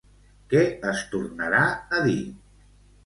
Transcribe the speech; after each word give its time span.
Què 0.53 0.61
es 0.93 1.03
tornarà 1.13 1.61
a 1.99 2.03
dir? 2.09 2.19